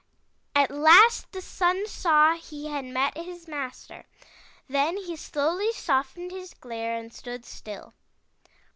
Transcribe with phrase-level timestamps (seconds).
[0.55, 4.05] At last the Sun saw he had met his master.
[4.67, 7.93] Then he slowly softened his glare and stood still.